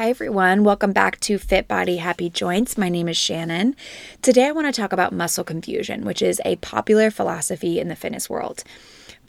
Hi, 0.00 0.08
everyone. 0.08 0.64
Welcome 0.64 0.92
back 0.92 1.20
to 1.20 1.36
Fit 1.36 1.68
Body 1.68 1.98
Happy 1.98 2.30
Joints. 2.30 2.78
My 2.78 2.88
name 2.88 3.06
is 3.06 3.18
Shannon. 3.18 3.76
Today, 4.22 4.46
I 4.46 4.52
want 4.52 4.66
to 4.66 4.72
talk 4.72 4.94
about 4.94 5.12
muscle 5.12 5.44
confusion, 5.44 6.06
which 6.06 6.22
is 6.22 6.40
a 6.42 6.56
popular 6.56 7.10
philosophy 7.10 7.78
in 7.78 7.88
the 7.88 7.94
fitness 7.94 8.30
world. 8.30 8.64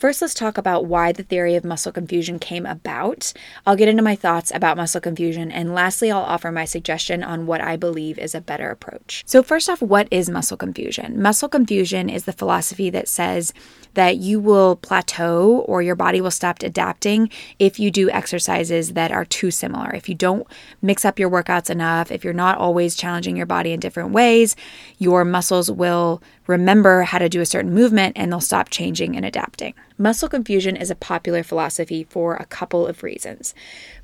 First, 0.01 0.19
let's 0.19 0.33
talk 0.33 0.57
about 0.57 0.85
why 0.85 1.11
the 1.11 1.21
theory 1.21 1.53
of 1.53 1.63
muscle 1.63 1.91
confusion 1.91 2.39
came 2.39 2.65
about. 2.65 3.33
I'll 3.67 3.75
get 3.75 3.87
into 3.87 4.01
my 4.01 4.15
thoughts 4.15 4.51
about 4.51 4.75
muscle 4.75 4.99
confusion, 4.99 5.51
and 5.51 5.75
lastly, 5.75 6.09
I'll 6.09 6.23
offer 6.23 6.51
my 6.51 6.65
suggestion 6.65 7.23
on 7.23 7.45
what 7.45 7.61
I 7.61 7.77
believe 7.77 8.17
is 8.17 8.33
a 8.33 8.41
better 8.41 8.71
approach. 8.71 9.21
So, 9.27 9.43
first 9.43 9.69
off, 9.69 9.79
what 9.79 10.07
is 10.09 10.27
muscle 10.27 10.57
confusion? 10.57 11.21
Muscle 11.21 11.49
confusion 11.49 12.09
is 12.09 12.23
the 12.23 12.33
philosophy 12.33 12.89
that 12.89 13.07
says 13.07 13.53
that 13.93 14.17
you 14.17 14.39
will 14.39 14.77
plateau 14.77 15.59
or 15.67 15.83
your 15.83 15.95
body 15.95 16.19
will 16.19 16.31
stop 16.31 16.63
adapting 16.63 17.29
if 17.59 17.79
you 17.79 17.91
do 17.91 18.09
exercises 18.09 18.93
that 18.93 19.11
are 19.11 19.25
too 19.25 19.51
similar. 19.51 19.93
If 19.93 20.09
you 20.09 20.15
don't 20.15 20.47
mix 20.81 21.05
up 21.05 21.19
your 21.19 21.29
workouts 21.29 21.69
enough, 21.69 22.11
if 22.11 22.23
you're 22.23 22.33
not 22.33 22.57
always 22.57 22.95
challenging 22.95 23.37
your 23.37 23.45
body 23.45 23.71
in 23.71 23.79
different 23.79 24.11
ways, 24.11 24.55
your 24.97 25.23
muscles 25.25 25.69
will 25.69 26.23
remember 26.47 27.03
how 27.03 27.19
to 27.19 27.29
do 27.29 27.41
a 27.41 27.45
certain 27.45 27.73
movement 27.73 28.17
and 28.17 28.31
they'll 28.31 28.41
stop 28.41 28.69
changing 28.69 29.15
and 29.15 29.25
adapting. 29.25 29.73
Muscle 30.01 30.27
confusion 30.27 30.75
is 30.75 30.89
a 30.89 30.95
popular 30.95 31.43
philosophy 31.43 32.03
for 32.03 32.33
a 32.33 32.45
couple 32.45 32.87
of 32.87 33.03
reasons. 33.03 33.53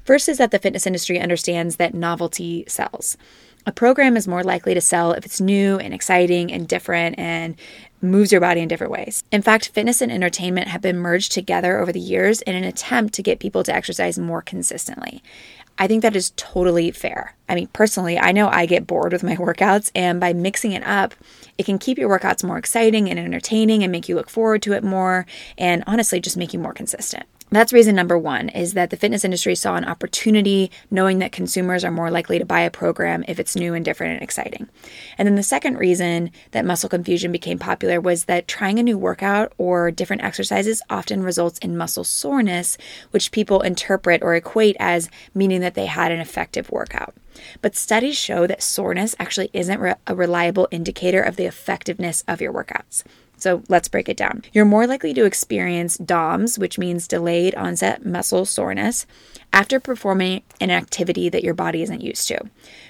First 0.05 0.29
is 0.29 0.37
that 0.37 0.51
the 0.51 0.59
fitness 0.59 0.85
industry 0.85 1.19
understands 1.19 1.77
that 1.77 1.95
novelty 1.95 2.65
sells. 2.67 3.17
A 3.65 3.71
program 3.71 4.15
is 4.15 4.27
more 4.27 4.43
likely 4.43 4.75
to 4.75 4.79
sell 4.79 5.11
if 5.13 5.25
it's 5.25 5.41
new 5.41 5.79
and 5.79 5.95
exciting 5.95 6.53
and 6.53 6.67
different 6.67 7.17
and 7.17 7.55
moves 8.01 8.31
your 8.31 8.41
body 8.41 8.61
in 8.61 8.67
different 8.67 8.91
ways. 8.91 9.23
In 9.31 9.41
fact, 9.41 9.69
fitness 9.69 10.01
and 10.01 10.11
entertainment 10.11 10.67
have 10.67 10.81
been 10.81 10.97
merged 10.97 11.31
together 11.31 11.79
over 11.79 11.91
the 11.91 11.99
years 11.99 12.41
in 12.43 12.55
an 12.55 12.63
attempt 12.63 13.13
to 13.15 13.23
get 13.23 13.39
people 13.39 13.63
to 13.63 13.73
exercise 13.73 14.19
more 14.19 14.41
consistently. 14.41 15.23
I 15.79 15.87
think 15.87 16.01
that 16.01 16.15
is 16.15 16.33
totally 16.35 16.91
fair. 16.91 17.35
I 17.47 17.55
mean, 17.55 17.67
personally, 17.67 18.17
I 18.17 18.31
know 18.31 18.49
I 18.49 18.65
get 18.65 18.87
bored 18.87 19.13
with 19.13 19.23
my 19.23 19.35
workouts, 19.37 19.91
and 19.93 20.19
by 20.19 20.33
mixing 20.33 20.71
it 20.71 20.83
up, 20.85 21.13
it 21.57 21.65
can 21.65 21.77
keep 21.77 21.97
your 21.97 22.09
workouts 22.09 22.43
more 22.43 22.57
exciting 22.57 23.09
and 23.09 23.19
entertaining 23.19 23.83
and 23.83 23.91
make 23.91 24.09
you 24.09 24.15
look 24.15 24.29
forward 24.29 24.61
to 24.63 24.73
it 24.73 24.83
more, 24.83 25.25
and 25.57 25.83
honestly, 25.87 26.19
just 26.19 26.37
make 26.37 26.53
you 26.53 26.59
more 26.59 26.73
consistent. 26.73 27.25
That's 27.49 27.71
reason 27.71 27.95
number 27.95 28.17
one 28.17 28.49
is 28.49 28.73
that 28.73 28.89
the 28.89 28.97
fitness 28.97 29.23
industry 29.23 29.55
saw 29.55 29.75
an 29.75 29.85
opportunity 29.85 30.69
knowing 30.91 31.19
that 31.19 31.31
consumers 31.31 31.85
are 31.85 31.91
more 31.91 32.11
likely 32.11 32.39
to 32.39 32.45
buy 32.45 32.59
a 32.61 32.69
program 32.69 33.23
if 33.25 33.39
it's 33.39 33.55
new 33.55 33.73
and 33.73 33.85
different 33.85 34.15
and 34.15 34.21
exciting. 34.21 34.67
And 35.17 35.25
then 35.25 35.35
the 35.35 35.43
second 35.43 35.77
reason 35.77 36.31
that 36.51 36.65
muscle 36.65 36.89
confusion 36.89 37.31
became 37.31 37.57
popular 37.57 38.01
was 38.01 38.25
that 38.25 38.49
trying 38.49 38.79
a 38.79 38.83
new 38.83 38.97
workout 38.97 39.53
or 39.57 39.91
different 39.91 40.23
exercises 40.23 40.81
often 40.89 41.23
results 41.23 41.57
in 41.59 41.77
muscle 41.77 42.03
soreness, 42.03 42.77
which 43.11 43.31
people 43.31 43.61
interpret 43.61 44.21
or 44.23 44.35
equate 44.35 44.75
as 44.77 45.09
meaning 45.33 45.61
that 45.61 45.73
they 45.73 45.85
had 45.85 46.11
an 46.11 46.19
effective 46.19 46.69
workout. 46.69 47.15
But 47.61 47.77
studies 47.77 48.17
show 48.17 48.45
that 48.47 48.63
soreness 48.63 49.15
actually 49.19 49.51
isn't 49.53 49.97
a 50.05 50.15
reliable 50.15 50.67
indicator 50.69 51.21
of 51.21 51.37
the 51.37 51.45
effectiveness 51.45 52.25
of 52.27 52.41
your 52.41 52.51
workouts. 52.51 53.03
So 53.37 53.63
let's 53.69 53.87
break 53.87 54.09
it 54.09 54.17
down. 54.17 54.43
You're 54.51 54.65
more 54.65 54.87
likely 54.87 55.13
to 55.13 55.25
experience 55.25 55.97
DOMS, 55.97 56.57
which 56.57 56.77
means 56.77 57.07
delayed 57.07 57.55
onset 57.55 58.05
muscle 58.05 58.45
soreness, 58.45 59.05
after 59.53 59.79
performing 59.79 60.43
an 60.59 60.69
activity 60.69 61.29
that 61.29 61.43
your 61.43 61.53
body 61.53 61.81
isn't 61.81 62.01
used 62.01 62.27
to, 62.27 62.39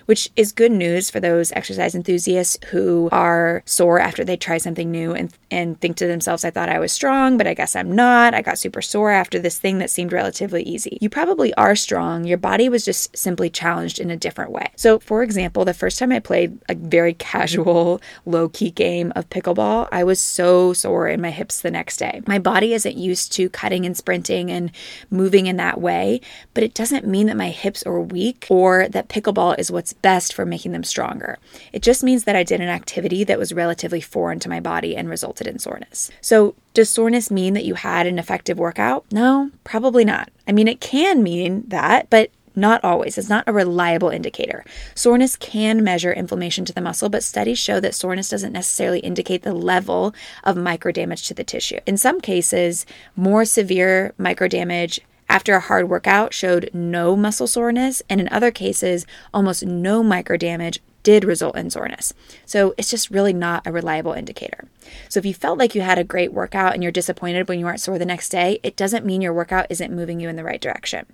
which 0.05 0.29
is 0.35 0.51
good 0.51 0.71
news 0.71 1.09
for 1.09 1.19
those 1.19 1.51
exercise 1.51 1.93
enthusiasts 1.93 2.57
who 2.69 3.09
are 3.11 3.61
sore 3.65 3.99
after 3.99 4.25
they 4.25 4.35
try 4.35 4.57
something 4.57 4.89
new 4.89 5.13
and, 5.13 5.33
and 5.51 5.79
think 5.79 5.95
to 5.97 6.07
themselves, 6.07 6.43
I 6.43 6.49
thought 6.49 6.69
I 6.69 6.79
was 6.79 6.91
strong, 6.91 7.37
but 7.37 7.47
I 7.47 7.53
guess 7.53 7.75
I'm 7.75 7.95
not. 7.95 8.33
I 8.33 8.41
got 8.41 8.57
super 8.57 8.81
sore 8.81 9.11
after 9.11 9.39
this 9.39 9.59
thing 9.59 9.77
that 9.77 9.89
seemed 9.89 10.11
relatively 10.11 10.63
easy. 10.63 10.97
You 10.99 11.09
probably 11.09 11.53
are 11.53 11.75
strong. 11.75 12.25
Your 12.25 12.37
body 12.37 12.69
was 12.69 12.83
just 12.83 13.15
simply 13.15 13.49
challenged 13.49 13.99
in 13.99 14.09
a 14.09 14.17
different 14.17 14.51
way. 14.51 14.71
So, 14.75 14.99
for 14.99 15.23
example, 15.23 15.63
the 15.63 15.73
first 15.73 15.99
time 15.99 16.11
I 16.11 16.19
played 16.19 16.57
a 16.67 16.75
very 16.75 17.13
casual, 17.27 18.01
low 18.25 18.49
key 18.49 18.71
game 18.71 19.13
of 19.15 19.29
pickleball, 19.29 19.87
I 19.91 20.03
was 20.03 20.19
so 20.37 20.71
sore 20.71 21.07
in 21.07 21.19
my 21.19 21.31
hips 21.31 21.61
the 21.61 21.71
next 21.71 21.97
day. 21.97 22.21
My 22.27 22.37
body 22.37 22.75
isn't 22.75 22.95
used 22.95 23.31
to 23.33 23.49
cutting 23.49 23.87
and 23.87 23.97
sprinting 23.97 24.51
and 24.51 24.71
moving 25.09 25.47
in 25.47 25.57
that 25.57 25.81
way, 25.81 26.21
but 26.53 26.63
it 26.63 26.75
doesn't 26.75 27.07
mean 27.07 27.25
that 27.25 27.35
my 27.35 27.49
hips 27.49 27.81
are 27.87 27.99
weak 27.99 28.45
or 28.47 28.87
that 28.89 29.09
pickleball 29.09 29.57
is 29.57 29.71
what's 29.71 29.93
best 29.93 30.35
for 30.35 30.45
making 30.45 30.73
them 30.73 30.83
stronger. 30.83 31.39
It 31.73 31.81
just 31.81 32.03
means 32.03 32.25
that 32.25 32.35
I 32.35 32.43
did 32.43 32.61
an 32.61 32.69
activity 32.69 33.23
that 33.23 33.39
was 33.39 33.51
relatively 33.51 33.99
foreign 33.99 34.39
to 34.41 34.49
my 34.49 34.59
body 34.59 34.95
and 34.95 35.09
resulted 35.09 35.47
in 35.47 35.57
soreness. 35.57 36.11
So, 36.21 36.53
does 36.75 36.91
soreness 36.91 37.31
mean 37.31 37.55
that 37.55 37.65
you 37.65 37.73
had 37.73 38.05
an 38.05 38.19
effective 38.19 38.59
workout? 38.59 39.05
No, 39.11 39.49
probably 39.63 40.05
not. 40.05 40.29
I 40.47 40.51
mean, 40.51 40.67
it 40.67 40.79
can 40.79 41.23
mean 41.23 41.63
that, 41.69 42.11
but 42.11 42.29
not 42.57 42.83
always. 42.83 43.17
It's 43.17 43.29
not 43.29 43.47
a 43.47 43.53
reliable 43.53 44.09
indicator. 44.09 44.65
Soreness 44.95 45.35
can 45.35 45.83
measure 45.83 46.11
inflammation 46.11 46.65
to 46.65 46.73
the 46.73 46.81
muscle, 46.81 47.07
but 47.07 47.23
studies 47.23 47.59
show 47.59 47.79
that 47.79 47.95
soreness 47.95 48.29
doesn't 48.29 48.53
necessarily 48.53 48.99
indicate 48.99 49.43
the 49.43 49.53
level 49.53 50.13
of 50.43 50.57
microdamage 50.57 51.27
to 51.27 51.33
the 51.33 51.43
tissue. 51.43 51.79
In 51.85 51.97
some 51.97 52.19
cases, 52.19 52.85
more 53.15 53.45
severe 53.45 54.13
microdamage 54.19 54.99
after 55.29 55.55
a 55.55 55.59
hard 55.59 55.89
workout 55.89 56.33
showed 56.33 56.69
no 56.73 57.15
muscle 57.15 57.47
soreness, 57.47 58.01
and 58.09 58.19
in 58.19 58.29
other 58.29 58.51
cases, 58.51 59.05
almost 59.33 59.65
no 59.65 60.01
microdamage 60.01 60.79
did 61.03 61.23
result 61.23 61.55
in 61.55 61.69
soreness. 61.69 62.13
So 62.45 62.73
it's 62.77 62.89
just 62.89 63.11
really 63.11 63.33
not 63.33 63.65
a 63.65 63.71
reliable 63.71 64.13
indicator. 64.13 64.67
So 65.09 65.19
if 65.19 65.25
you 65.25 65.33
felt 65.33 65.57
like 65.57 65.75
you 65.75 65.81
had 65.81 65.99
a 65.99 66.03
great 66.03 66.33
workout 66.33 66.73
and 66.73 66.83
you're 66.83 66.91
disappointed 66.91 67.47
when 67.47 67.59
you 67.59 67.67
aren't 67.67 67.79
sore 67.79 67.97
the 67.97 68.05
next 68.05 68.29
day, 68.29 68.59
it 68.63 68.75
doesn't 68.75 69.05
mean 69.05 69.21
your 69.21 69.33
workout 69.33 69.67
isn't 69.69 69.95
moving 69.95 70.19
you 70.19 70.27
in 70.27 70.35
the 70.35 70.43
right 70.43 70.59
direction. 70.59 71.05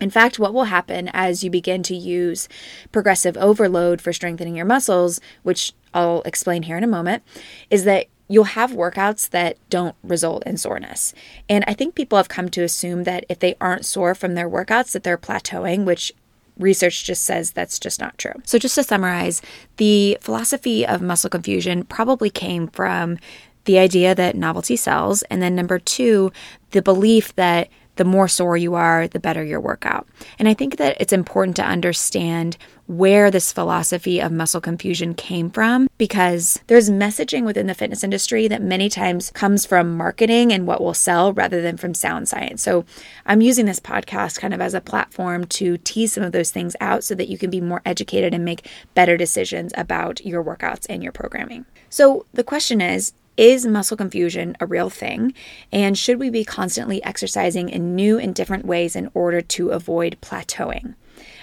In 0.00 0.10
fact, 0.10 0.38
what 0.38 0.54
will 0.54 0.64
happen 0.64 1.10
as 1.12 1.42
you 1.42 1.50
begin 1.50 1.82
to 1.84 1.96
use 1.96 2.48
progressive 2.92 3.36
overload 3.36 4.00
for 4.00 4.12
strengthening 4.12 4.56
your 4.56 4.66
muscles, 4.66 5.20
which 5.42 5.72
I'll 5.92 6.22
explain 6.22 6.62
here 6.62 6.76
in 6.76 6.84
a 6.84 6.88
moment, 6.88 7.22
is 7.70 7.84
that 7.84 8.06
you'll 8.28 8.44
have 8.44 8.72
workouts 8.72 9.30
that 9.30 9.56
don't 9.70 9.96
result 10.02 10.42
in 10.46 10.56
soreness. 10.56 11.14
And 11.48 11.64
I 11.66 11.74
think 11.74 11.94
people 11.94 12.18
have 12.18 12.28
come 12.28 12.50
to 12.50 12.62
assume 12.62 13.04
that 13.04 13.24
if 13.28 13.38
they 13.38 13.56
aren't 13.60 13.86
sore 13.86 14.14
from 14.14 14.34
their 14.34 14.48
workouts 14.48 14.92
that 14.92 15.02
they're 15.02 15.18
plateauing, 15.18 15.84
which 15.84 16.12
research 16.58 17.04
just 17.04 17.24
says 17.24 17.52
that's 17.52 17.78
just 17.78 18.00
not 18.00 18.18
true. 18.18 18.34
So 18.44 18.58
just 18.58 18.74
to 18.74 18.82
summarize, 18.82 19.40
the 19.76 20.18
philosophy 20.20 20.86
of 20.86 21.00
muscle 21.00 21.30
confusion 21.30 21.84
probably 21.84 22.30
came 22.30 22.68
from 22.68 23.18
the 23.64 23.78
idea 23.78 24.14
that 24.14 24.36
novelty 24.36 24.76
sells 24.76 25.22
and 25.24 25.40
then 25.40 25.54
number 25.54 25.78
2, 25.78 26.32
the 26.70 26.82
belief 26.82 27.34
that 27.36 27.68
the 27.98 28.04
more 28.04 28.28
sore 28.28 28.56
you 28.56 28.74
are, 28.74 29.06
the 29.06 29.20
better 29.20 29.44
your 29.44 29.60
workout. 29.60 30.08
And 30.38 30.48
I 30.48 30.54
think 30.54 30.76
that 30.78 30.96
it's 30.98 31.12
important 31.12 31.56
to 31.56 31.64
understand 31.64 32.56
where 32.86 33.30
this 33.30 33.52
philosophy 33.52 34.18
of 34.18 34.32
muscle 34.32 34.62
confusion 34.62 35.12
came 35.12 35.50
from 35.50 35.88
because 35.98 36.58
there's 36.68 36.88
messaging 36.88 37.44
within 37.44 37.66
the 37.66 37.74
fitness 37.74 38.02
industry 38.02 38.48
that 38.48 38.62
many 38.62 38.88
times 38.88 39.30
comes 39.32 39.66
from 39.66 39.94
marketing 39.94 40.52
and 40.52 40.66
what 40.66 40.80
will 40.80 40.94
sell 40.94 41.34
rather 41.34 41.60
than 41.60 41.76
from 41.76 41.92
sound 41.92 42.28
science. 42.28 42.62
So 42.62 42.86
I'm 43.26 43.42
using 43.42 43.66
this 43.66 43.80
podcast 43.80 44.40
kind 44.40 44.54
of 44.54 44.60
as 44.62 44.72
a 44.72 44.80
platform 44.80 45.44
to 45.46 45.76
tease 45.78 46.14
some 46.14 46.24
of 46.24 46.32
those 46.32 46.50
things 46.50 46.74
out 46.80 47.04
so 47.04 47.14
that 47.16 47.28
you 47.28 47.36
can 47.36 47.50
be 47.50 47.60
more 47.60 47.82
educated 47.84 48.32
and 48.32 48.44
make 48.44 48.66
better 48.94 49.18
decisions 49.18 49.72
about 49.76 50.24
your 50.24 50.42
workouts 50.42 50.86
and 50.88 51.02
your 51.02 51.12
programming. 51.12 51.66
So 51.90 52.24
the 52.32 52.44
question 52.44 52.80
is, 52.80 53.12
is 53.38 53.64
muscle 53.64 53.96
confusion 53.96 54.56
a 54.60 54.66
real 54.66 54.90
thing? 54.90 55.32
And 55.72 55.96
should 55.96 56.18
we 56.18 56.28
be 56.28 56.44
constantly 56.44 57.02
exercising 57.04 57.70
in 57.70 57.94
new 57.94 58.18
and 58.18 58.34
different 58.34 58.66
ways 58.66 58.94
in 58.96 59.10
order 59.14 59.40
to 59.40 59.70
avoid 59.70 60.18
plateauing? 60.20 60.94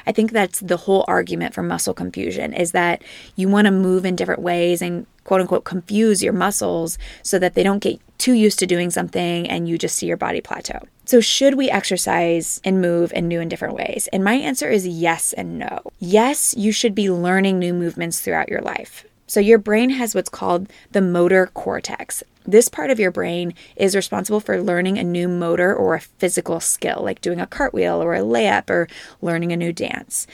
I 0.06 0.12
think 0.12 0.32
that's 0.32 0.60
the 0.60 0.78
whole 0.78 1.06
argument 1.08 1.54
for 1.54 1.64
muscle 1.64 1.94
confusion 1.94 2.54
is 2.54 2.72
that 2.74 3.02
you 3.36 3.50
want 3.50 3.66
to 3.66 3.72
move 3.72 4.06
in 4.06 4.16
different 4.16 4.42
ways 4.42 4.82
and 4.82 5.08
quote 5.24 5.42
unquote 5.42 5.64
confuse 5.64 6.22
your 6.22 6.34
muscles 6.34 6.98
so 7.24 7.40
that 7.40 7.56
they 7.56 7.64
don't 7.64 7.80
get 7.80 8.00
too 8.18 8.34
used 8.34 8.60
to 8.60 8.68
doing 8.68 8.92
something 8.92 9.50
and 9.50 9.68
you 9.68 9.78
just 9.78 9.96
see 9.96 10.06
your 10.06 10.18
body 10.18 10.42
plateau. 10.42 10.80
So, 11.06 11.22
should 11.22 11.56
we 11.56 11.70
exercise 11.70 12.62
and 12.64 12.82
move 12.82 13.14
in 13.14 13.28
new 13.28 13.40
and 13.40 13.50
different 13.50 13.76
ways? 13.76 14.08
And 14.12 14.24
my 14.24 14.36
answer 14.36 14.70
is 14.70 14.88
yes 14.88 15.34
and 15.34 15.60
no. 15.60 15.82
Yes, 16.00 16.56
you 16.58 16.72
should 16.72 16.96
be 16.96 17.10
learning 17.12 17.60
new 17.60 17.74
movements 17.74 18.20
throughout 18.20 18.50
your 18.50 18.62
life. 18.62 19.06
So, 19.28 19.40
your 19.40 19.58
brain 19.58 19.90
has 19.92 20.14
what's 20.14 20.30
called 20.30 20.70
the 20.92 21.02
motor 21.02 21.48
cortex. 21.48 22.24
This 22.46 22.70
part 22.70 22.92
of 22.92 23.00
your 23.00 23.12
brain 23.12 23.56
is 23.76 23.96
responsible 23.96 24.40
for 24.40 24.62
learning 24.62 25.00
a 25.00 25.04
new 25.04 25.28
motor 25.28 25.76
or 25.76 25.96
a 25.96 26.02
physical 26.02 26.60
skill, 26.60 27.02
like 27.04 27.22
doing 27.22 27.40
a 27.40 27.48
cartwheel 27.48 28.04
or 28.04 28.14
a 28.14 28.20
layup 28.20 28.70
or 28.70 28.88
learning 29.22 29.52
a 29.52 29.58
new 29.58 29.74
dance. 29.74 30.28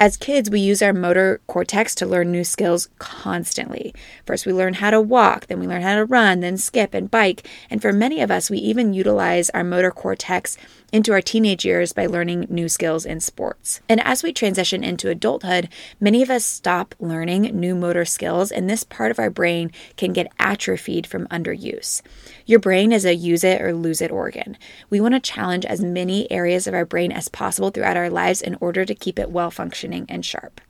As 0.00 0.16
kids, 0.16 0.50
we 0.50 0.58
use 0.58 0.82
our 0.82 0.92
motor 0.92 1.40
cortex 1.46 1.94
to 1.94 2.06
learn 2.06 2.32
new 2.32 2.42
skills 2.42 2.88
constantly. 2.98 3.94
First, 4.26 4.46
we 4.46 4.52
learn 4.52 4.74
how 4.74 4.90
to 4.90 5.00
walk, 5.00 5.46
then 5.46 5.60
we 5.60 5.68
learn 5.68 5.82
how 5.82 5.94
to 5.94 6.04
run, 6.04 6.40
then 6.40 6.56
skip 6.56 6.92
and 6.92 7.08
bike. 7.08 7.48
And 7.70 7.80
for 7.80 7.92
many 7.92 8.20
of 8.20 8.28
us, 8.28 8.50
we 8.50 8.58
even 8.58 8.94
utilize 8.94 9.48
our 9.50 9.62
motor 9.62 9.92
cortex 9.92 10.58
into 10.92 11.12
our 11.12 11.22
teenage 11.22 11.64
years 11.64 11.92
by 11.92 12.06
learning 12.06 12.46
new 12.50 12.68
skills 12.68 13.04
in 13.04 13.18
sports. 13.18 13.80
And 13.88 14.00
as 14.02 14.22
we 14.22 14.32
transition 14.32 14.84
into 14.84 15.08
adulthood, 15.08 15.68
many 15.98 16.22
of 16.22 16.30
us 16.30 16.44
stop 16.44 16.94
learning 17.00 17.58
new 17.58 17.74
motor 17.74 18.04
skills, 18.04 18.52
and 18.52 18.68
this 18.68 18.84
part 18.84 19.10
of 19.10 19.18
our 19.18 19.30
brain 19.30 19.72
can 19.96 20.12
get 20.12 20.30
atrophied 20.38 21.06
from 21.06 21.26
underuse. 21.28 22.02
Your 22.44 22.60
brain 22.60 22.92
is 22.92 23.04
a 23.04 23.14
use 23.14 23.42
it 23.42 23.60
or 23.60 23.72
lose 23.72 24.02
it 24.02 24.12
organ. 24.12 24.58
We 24.90 25.00
want 25.00 25.14
to 25.14 25.20
challenge 25.20 25.64
as 25.64 25.80
many 25.80 26.30
areas 26.30 26.66
of 26.66 26.74
our 26.74 26.84
brain 26.84 27.10
as 27.10 27.28
possible 27.28 27.70
throughout 27.70 27.96
our 27.96 28.10
lives 28.10 28.42
in 28.42 28.56
order 28.60 28.84
to 28.84 28.94
keep 28.94 29.18
it 29.18 29.30
well 29.30 29.50
functioning 29.50 30.06
and 30.08 30.24
sharp. 30.24 30.60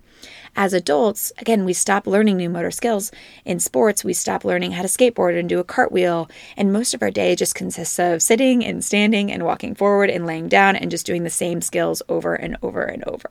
As 0.55 0.75
adults, 0.75 1.33
again, 1.39 1.65
we 1.65 1.73
stop 1.73 2.07
learning 2.07 2.37
new 2.37 2.51
motor 2.51 2.71
skills. 2.71 3.11
In 3.45 3.59
sports, 3.59 4.05
we 4.05 4.13
stop 4.13 4.45
learning 4.45 4.73
how 4.73 4.83
to 4.83 4.89
skateboard 4.89 5.39
and 5.39 5.49
do 5.49 5.59
a 5.59 5.65
cartwheel, 5.65 6.29
and 6.59 6.73
most 6.73 6.93
of 6.93 7.03
our 7.03 7.11
day 7.11 7.35
just 7.35 7.55
consists 7.55 7.99
of 7.99 8.21
sitting 8.21 8.63
and 8.65 8.85
standing 8.85 9.33
and 9.33 9.45
walking 9.45 9.75
forward 9.75 10.11
and 10.11 10.27
laying 10.27 10.49
down 10.49 10.77
and 10.77 10.91
just 10.91 11.07
doing 11.07 11.25
the 11.25 11.31
same 11.31 11.63
skills 11.63 12.03
over 12.09 12.35
and 12.35 12.59
over 12.63 12.83
and 12.83 13.03
over. 13.05 13.31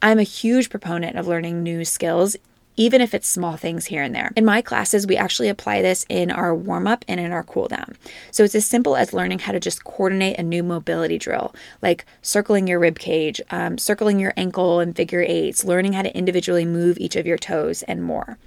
I'm 0.00 0.18
a 0.18 0.22
huge 0.22 0.70
proponent 0.70 1.18
of 1.18 1.26
learning 1.26 1.62
new 1.62 1.84
skills, 1.84 2.36
even 2.80 3.02
if 3.02 3.12
it's 3.12 3.28
small 3.28 3.58
things 3.58 3.84
here 3.84 4.02
and 4.02 4.14
there. 4.14 4.32
In 4.36 4.44
my 4.46 4.62
classes, 4.62 5.06
we 5.06 5.14
actually 5.14 5.50
apply 5.50 5.82
this 5.82 6.06
in 6.08 6.30
our 6.30 6.54
warm 6.54 6.86
up 6.86 7.04
and 7.06 7.20
in 7.20 7.30
our 7.30 7.42
cool 7.42 7.68
down. 7.68 7.94
So 8.30 8.42
it's 8.42 8.54
as 8.54 8.64
simple 8.64 8.96
as 8.96 9.12
learning 9.12 9.40
how 9.40 9.52
to 9.52 9.60
just 9.60 9.84
coordinate 9.84 10.38
a 10.38 10.42
new 10.42 10.62
mobility 10.62 11.18
drill, 11.18 11.54
like 11.82 12.06
circling 12.22 12.66
your 12.66 12.78
rib 12.78 12.98
cage, 12.98 13.38
um, 13.50 13.76
circling 13.76 14.18
your 14.18 14.32
ankle 14.34 14.80
and 14.80 14.96
figure 14.96 15.20
eights, 15.20 15.62
learning 15.62 15.92
how 15.92 16.00
to 16.00 16.16
individually 16.16 16.64
move 16.64 16.96
each 16.96 17.16
of 17.16 17.26
your 17.26 17.36
toes, 17.36 17.82
and 17.82 18.02
more. 18.02 18.38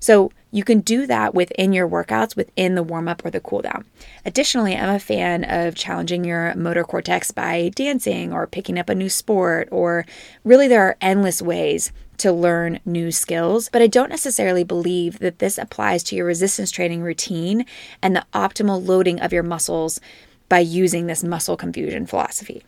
So 0.00 0.30
you 0.50 0.64
can 0.64 0.80
do 0.80 1.06
that 1.06 1.34
within 1.34 1.72
your 1.72 1.88
workouts, 1.88 2.36
within 2.36 2.76
the 2.76 2.82
warm 2.82 3.08
up 3.08 3.24
or 3.24 3.30
the 3.30 3.40
cool 3.40 3.60
down. 3.60 3.84
Additionally, 4.24 4.74
I'm 4.74 4.94
a 4.94 4.98
fan 4.98 5.44
of 5.44 5.74
challenging 5.74 6.24
your 6.24 6.54
motor 6.54 6.84
cortex 6.84 7.30
by 7.30 7.70
dancing 7.74 8.32
or 8.32 8.46
picking 8.46 8.78
up 8.78 8.88
a 8.88 8.94
new 8.94 9.10
sport, 9.10 9.68
or 9.70 10.06
really, 10.44 10.66
there 10.66 10.82
are 10.82 10.96
endless 11.00 11.42
ways 11.42 11.92
to 12.18 12.32
learn 12.32 12.80
new 12.84 13.10
skills, 13.10 13.68
but 13.70 13.82
I 13.82 13.86
don't 13.86 14.10
necessarily 14.10 14.64
believe 14.64 15.18
that 15.20 15.38
this 15.38 15.58
applies 15.58 16.02
to 16.04 16.16
your 16.16 16.26
resistance 16.26 16.70
training 16.70 17.02
routine 17.02 17.66
and 18.02 18.14
the 18.14 18.26
optimal 18.32 18.86
loading 18.86 19.20
of 19.20 19.32
your 19.32 19.42
muscles 19.42 20.00
by 20.48 20.60
using 20.60 21.06
this 21.06 21.24
muscle 21.24 21.56
confusion 21.56 22.06
philosophy. 22.06 22.62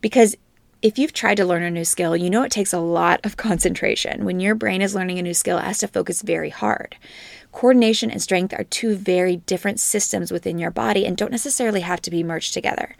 Because 0.00 0.36
if 0.82 0.98
you've 0.98 1.14
tried 1.14 1.36
to 1.36 1.46
learn 1.46 1.62
a 1.62 1.70
new 1.70 1.84
skill, 1.84 2.14
you 2.14 2.28
know 2.28 2.42
it 2.42 2.52
takes 2.52 2.72
a 2.72 2.78
lot 2.78 3.24
of 3.24 3.36
concentration. 3.38 4.24
When 4.24 4.38
your 4.38 4.54
brain 4.54 4.82
is 4.82 4.94
learning 4.94 5.18
a 5.18 5.22
new 5.22 5.34
skill, 5.34 5.58
it 5.58 5.64
has 5.64 5.78
to 5.78 5.88
focus 5.88 6.22
very 6.22 6.50
hard. 6.50 6.96
Coordination 7.52 8.10
and 8.10 8.20
strength 8.20 8.52
are 8.52 8.64
two 8.64 8.94
very 8.96 9.36
different 9.36 9.80
systems 9.80 10.30
within 10.30 10.58
your 10.58 10.70
body 10.70 11.06
and 11.06 11.16
don't 11.16 11.30
necessarily 11.30 11.80
have 11.80 12.02
to 12.02 12.10
be 12.10 12.22
merged 12.22 12.52
together. 12.52 12.96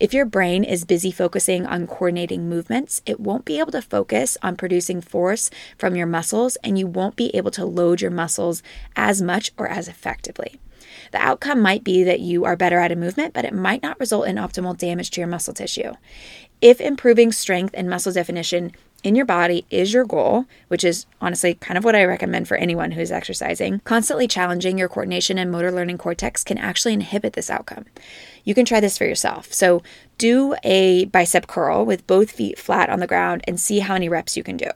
If 0.00 0.14
your 0.14 0.26
brain 0.26 0.62
is 0.62 0.84
busy 0.84 1.10
focusing 1.10 1.66
on 1.66 1.88
coordinating 1.88 2.48
movements, 2.48 3.02
it 3.04 3.18
won't 3.18 3.44
be 3.44 3.58
able 3.58 3.72
to 3.72 3.82
focus 3.82 4.38
on 4.44 4.56
producing 4.56 5.00
force 5.00 5.50
from 5.76 5.96
your 5.96 6.06
muscles 6.06 6.54
and 6.62 6.78
you 6.78 6.86
won't 6.86 7.16
be 7.16 7.34
able 7.34 7.50
to 7.52 7.64
load 7.64 8.00
your 8.00 8.12
muscles 8.12 8.62
as 8.94 9.20
much 9.20 9.50
or 9.58 9.66
as 9.66 9.88
effectively. 9.88 10.60
The 11.10 11.18
outcome 11.18 11.60
might 11.60 11.82
be 11.82 12.04
that 12.04 12.20
you 12.20 12.44
are 12.44 12.54
better 12.54 12.78
at 12.78 12.92
a 12.92 12.96
movement, 12.96 13.34
but 13.34 13.44
it 13.44 13.52
might 13.52 13.82
not 13.82 13.98
result 13.98 14.28
in 14.28 14.36
optimal 14.36 14.78
damage 14.78 15.10
to 15.10 15.20
your 15.20 15.26
muscle 15.26 15.52
tissue. 15.52 15.94
If 16.60 16.80
improving 16.80 17.32
strength 17.32 17.74
and 17.76 17.90
muscle 17.90 18.12
definition 18.12 18.70
in 19.04 19.14
your 19.14 19.24
body 19.24 19.64
is 19.70 19.92
your 19.92 20.04
goal, 20.04 20.46
which 20.68 20.82
is 20.82 21.06
honestly 21.20 21.54
kind 21.54 21.78
of 21.78 21.84
what 21.84 21.94
I 21.94 22.04
recommend 22.04 22.48
for 22.48 22.56
anyone 22.56 22.90
who 22.90 23.00
is 23.00 23.12
exercising, 23.12 23.80
constantly 23.84 24.26
challenging 24.26 24.76
your 24.76 24.88
coordination 24.88 25.38
and 25.38 25.50
motor 25.50 25.70
learning 25.70 25.98
cortex 25.98 26.42
can 26.42 26.58
actually 26.58 26.94
inhibit 26.94 27.34
this 27.34 27.50
outcome. 27.50 27.86
You 28.44 28.54
can 28.54 28.64
try 28.64 28.80
this 28.80 28.98
for 28.98 29.04
yourself. 29.04 29.52
So, 29.52 29.82
do 30.16 30.56
a 30.64 31.04
bicep 31.06 31.46
curl 31.46 31.84
with 31.84 32.06
both 32.08 32.32
feet 32.32 32.58
flat 32.58 32.90
on 32.90 32.98
the 32.98 33.06
ground 33.06 33.42
and 33.46 33.60
see 33.60 33.78
how 33.78 33.94
many 33.94 34.08
reps 34.08 34.36
you 34.36 34.42
can 34.42 34.56
do. 34.56 34.70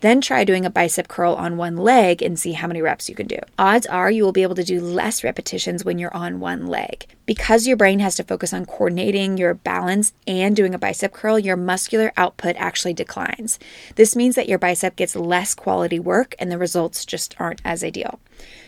Then 0.00 0.20
try 0.20 0.44
doing 0.44 0.64
a 0.64 0.70
bicep 0.70 1.08
curl 1.08 1.34
on 1.34 1.56
one 1.56 1.76
leg 1.76 2.22
and 2.22 2.38
see 2.38 2.52
how 2.52 2.66
many 2.66 2.80
reps 2.80 3.08
you 3.08 3.14
can 3.14 3.26
do. 3.26 3.38
Odds 3.58 3.86
are 3.86 4.10
you 4.10 4.24
will 4.24 4.32
be 4.32 4.42
able 4.42 4.54
to 4.54 4.64
do 4.64 4.80
less 4.80 5.22
repetitions 5.22 5.84
when 5.84 5.98
you're 5.98 6.14
on 6.14 6.40
one 6.40 6.66
leg. 6.66 7.06
Because 7.26 7.66
your 7.66 7.76
brain 7.76 8.00
has 8.00 8.16
to 8.16 8.24
focus 8.24 8.52
on 8.52 8.66
coordinating 8.66 9.36
your 9.36 9.54
balance 9.54 10.12
and 10.26 10.56
doing 10.56 10.74
a 10.74 10.78
bicep 10.78 11.12
curl, 11.12 11.38
your 11.38 11.56
muscular 11.56 12.12
output 12.16 12.56
actually 12.56 12.94
declines. 12.94 13.58
This 13.96 14.16
means 14.16 14.34
that 14.36 14.48
your 14.48 14.58
bicep 14.58 14.96
gets 14.96 15.14
less 15.14 15.54
quality 15.54 16.00
work 16.00 16.34
and 16.38 16.50
the 16.50 16.58
results 16.58 17.04
just 17.04 17.36
aren't 17.38 17.60
as 17.64 17.84
ideal. 17.84 18.18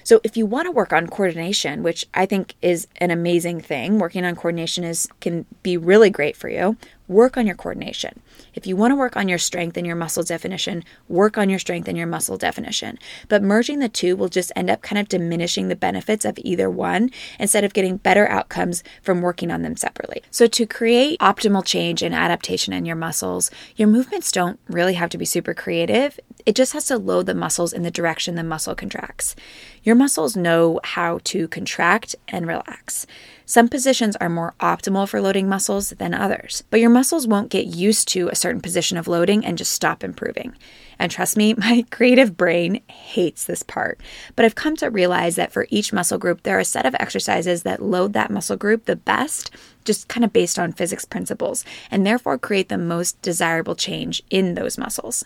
So, 0.04 0.20
if 0.24 0.36
you 0.36 0.46
want 0.46 0.66
to 0.66 0.70
work 0.70 0.92
on 0.92 1.06
coordination, 1.06 1.82
which 1.82 2.06
I 2.12 2.26
think 2.26 2.54
is 2.60 2.86
an 2.96 3.10
amazing 3.10 3.60
thing, 3.60 3.98
working 3.98 4.24
on 4.24 4.36
coordination 4.36 4.84
is 4.84 5.08
can 5.20 5.46
be 5.62 5.76
really 5.76 6.10
great 6.10 6.36
for 6.36 6.48
you 6.48 6.76
work 7.08 7.36
on 7.36 7.46
your 7.46 7.56
coordination. 7.56 8.20
If 8.54 8.66
you 8.66 8.76
want 8.76 8.92
to 8.92 8.96
work 8.96 9.16
on 9.16 9.28
your 9.28 9.38
strength 9.38 9.76
and 9.76 9.86
your 9.86 9.96
muscle 9.96 10.22
definition, 10.22 10.84
work 11.08 11.36
on 11.36 11.50
your 11.50 11.58
strength 11.58 11.88
and 11.88 11.96
your 11.96 12.06
muscle 12.06 12.36
definition. 12.36 12.98
But 13.28 13.42
merging 13.42 13.78
the 13.78 13.88
two 13.88 14.16
will 14.16 14.28
just 14.28 14.52
end 14.54 14.70
up 14.70 14.82
kind 14.82 14.98
of 14.98 15.08
diminishing 15.08 15.68
the 15.68 15.76
benefits 15.76 16.24
of 16.24 16.38
either 16.38 16.70
one 16.70 17.10
instead 17.38 17.64
of 17.64 17.74
getting 17.74 17.96
better 17.96 18.28
outcomes 18.28 18.82
from 19.02 19.20
working 19.20 19.50
on 19.50 19.62
them 19.62 19.76
separately. 19.76 20.22
So, 20.30 20.46
to 20.46 20.66
create 20.66 21.18
optimal 21.20 21.64
change 21.64 22.02
and 22.02 22.14
adaptation 22.14 22.72
in 22.72 22.86
your 22.86 22.96
muscles, 22.96 23.50
your 23.76 23.88
movements 23.88 24.32
don't 24.32 24.58
really 24.68 24.94
have 24.94 25.10
to 25.10 25.18
be 25.18 25.24
super 25.24 25.54
creative. 25.54 26.18
It 26.44 26.54
just 26.54 26.72
has 26.72 26.86
to 26.86 26.98
load 26.98 27.26
the 27.26 27.34
muscles 27.34 27.72
in 27.72 27.82
the 27.82 27.90
direction 27.90 28.34
the 28.34 28.42
muscle 28.42 28.74
contracts. 28.74 29.36
Your 29.82 29.94
muscles 29.96 30.36
know 30.36 30.80
how 30.84 31.20
to 31.24 31.48
contract 31.48 32.14
and 32.28 32.46
relax. 32.46 33.06
Some 33.44 33.68
positions 33.68 34.16
are 34.16 34.28
more 34.28 34.54
optimal 34.60 35.08
for 35.08 35.20
loading 35.20 35.48
muscles 35.48 35.90
than 35.90 36.14
others, 36.14 36.62
but 36.70 36.80
your 36.80 36.90
muscles 36.92 37.26
won't 37.26 37.50
get 37.50 37.66
used 37.66 38.08
to 38.08 38.28
a 38.28 38.36
certain 38.36 38.60
position 38.60 38.96
of 38.96 39.08
loading 39.08 39.44
and 39.44 39.58
just 39.58 39.72
stop 39.72 40.04
improving. 40.04 40.54
And 40.98 41.10
trust 41.10 41.36
me, 41.36 41.54
my 41.58 41.84
creative 41.90 42.36
brain 42.36 42.80
hates 42.88 43.44
this 43.44 43.62
part. 43.62 44.00
But 44.36 44.44
I've 44.44 44.54
come 44.54 44.76
to 44.76 44.90
realize 44.90 45.36
that 45.36 45.52
for 45.52 45.66
each 45.70 45.92
muscle 45.92 46.18
group, 46.18 46.42
there 46.42 46.56
are 46.56 46.60
a 46.60 46.64
set 46.64 46.86
of 46.86 46.94
exercises 47.00 47.64
that 47.64 47.82
load 47.82 48.12
that 48.12 48.30
muscle 48.30 48.56
group 48.56 48.84
the 48.84 48.96
best, 48.96 49.50
just 49.84 50.08
kind 50.08 50.24
of 50.24 50.32
based 50.32 50.58
on 50.58 50.72
physics 50.72 51.04
principles, 51.04 51.64
and 51.90 52.06
therefore 52.06 52.38
create 52.38 52.68
the 52.68 52.78
most 52.78 53.20
desirable 53.22 53.74
change 53.74 54.22
in 54.30 54.54
those 54.54 54.78
muscles. 54.78 55.24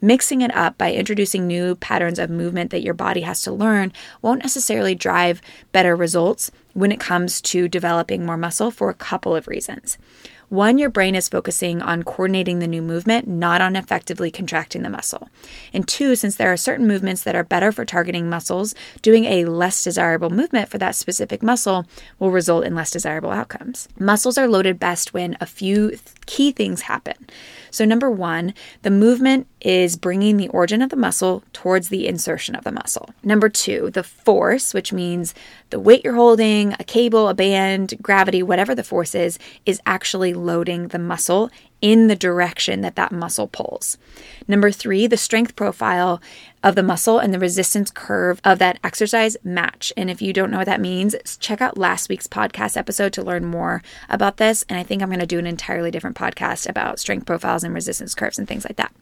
Mixing 0.00 0.42
it 0.42 0.54
up 0.54 0.78
by 0.78 0.92
introducing 0.92 1.48
new 1.48 1.74
patterns 1.74 2.20
of 2.20 2.30
movement 2.30 2.70
that 2.70 2.82
your 2.82 2.94
body 2.94 3.22
has 3.22 3.42
to 3.42 3.50
learn 3.50 3.92
won't 4.22 4.42
necessarily 4.42 4.94
drive 4.94 5.42
better 5.72 5.96
results 5.96 6.52
when 6.74 6.92
it 6.92 7.00
comes 7.00 7.40
to 7.40 7.66
developing 7.66 8.24
more 8.24 8.36
muscle 8.36 8.70
for 8.70 8.88
a 8.88 8.94
couple 8.94 9.34
of 9.34 9.48
reasons. 9.48 9.98
One, 10.48 10.78
your 10.78 10.88
brain 10.88 11.14
is 11.14 11.28
focusing 11.28 11.82
on 11.82 12.02
coordinating 12.02 12.58
the 12.58 12.66
new 12.66 12.80
movement, 12.80 13.28
not 13.28 13.60
on 13.60 13.76
effectively 13.76 14.30
contracting 14.30 14.82
the 14.82 14.88
muscle. 14.88 15.28
And 15.74 15.86
two, 15.86 16.16
since 16.16 16.36
there 16.36 16.50
are 16.50 16.56
certain 16.56 16.88
movements 16.88 17.22
that 17.24 17.34
are 17.34 17.44
better 17.44 17.70
for 17.70 17.84
targeting 17.84 18.30
muscles, 18.30 18.74
doing 19.02 19.26
a 19.26 19.44
less 19.44 19.84
desirable 19.84 20.30
movement 20.30 20.70
for 20.70 20.78
that 20.78 20.94
specific 20.94 21.42
muscle 21.42 21.84
will 22.18 22.30
result 22.30 22.64
in 22.64 22.74
less 22.74 22.90
desirable 22.90 23.30
outcomes. 23.30 23.88
Muscles 23.98 24.38
are 24.38 24.48
loaded 24.48 24.78
best 24.78 25.12
when 25.12 25.36
a 25.38 25.46
few 25.46 25.98
key 26.24 26.50
things 26.50 26.82
happen. 26.82 27.26
So, 27.70 27.84
number 27.84 28.10
one, 28.10 28.54
the 28.82 28.90
movement 28.90 29.46
is 29.60 29.96
bringing 29.96 30.36
the 30.36 30.48
origin 30.48 30.82
of 30.82 30.90
the 30.90 30.96
muscle 30.96 31.42
towards 31.52 31.88
the 31.88 32.06
insertion 32.06 32.54
of 32.54 32.64
the 32.64 32.72
muscle. 32.72 33.10
Number 33.22 33.48
two, 33.48 33.90
the 33.90 34.02
force, 34.02 34.72
which 34.72 34.92
means 34.92 35.34
the 35.70 35.80
weight 35.80 36.04
you're 36.04 36.14
holding, 36.14 36.74
a 36.74 36.84
cable, 36.84 37.28
a 37.28 37.34
band, 37.34 37.94
gravity, 38.00 38.42
whatever 38.42 38.74
the 38.74 38.84
force 38.84 39.14
is, 39.14 39.38
is 39.66 39.80
actually 39.84 40.34
loading 40.34 40.88
the 40.88 40.98
muscle 40.98 41.50
in 41.80 42.08
the 42.08 42.16
direction 42.16 42.80
that 42.80 42.96
that 42.96 43.12
muscle 43.12 43.46
pulls. 43.46 43.98
Number 44.46 44.70
three, 44.70 45.06
the 45.06 45.16
strength 45.16 45.54
profile 45.54 46.20
of 46.62 46.74
the 46.74 46.82
muscle 46.82 47.18
and 47.18 47.32
the 47.32 47.38
resistance 47.38 47.90
curve 47.90 48.40
of 48.44 48.58
that 48.58 48.80
exercise 48.82 49.36
match. 49.44 49.92
And 49.96 50.10
if 50.10 50.20
you 50.20 50.32
don't 50.32 50.50
know 50.50 50.58
what 50.58 50.66
that 50.66 50.80
means, 50.80 51.14
check 51.38 51.60
out 51.60 51.78
last 51.78 52.08
week's 52.08 52.26
podcast 52.26 52.76
episode 52.76 53.12
to 53.12 53.22
learn 53.22 53.44
more 53.44 53.82
about 54.08 54.38
this. 54.38 54.64
And 54.68 54.78
I 54.78 54.82
think 54.82 55.02
I'm 55.02 55.08
going 55.08 55.20
to 55.20 55.26
do 55.26 55.38
an 55.38 55.46
entirely 55.46 55.90
different 55.90 56.16
podcast 56.16 56.68
about 56.68 56.98
strength 56.98 57.26
profiles 57.26 57.62
and 57.62 57.74
resistance 57.74 58.14
curves 58.14 58.38
and 58.38 58.48
things 58.48 58.64
like 58.64 58.76
that. 58.76 58.92